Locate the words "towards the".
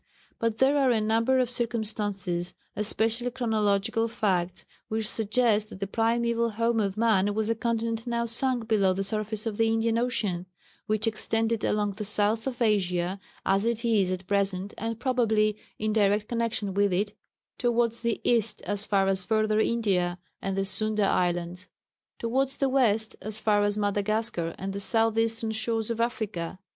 17.59-18.19, 22.17-22.69